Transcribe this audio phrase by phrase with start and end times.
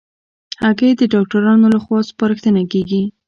[0.63, 3.03] هګۍ د ډاکټرانو له خوا سپارښتنه کېږي.